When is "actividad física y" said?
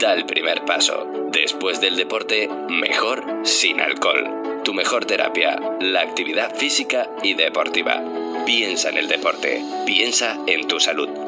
6.00-7.34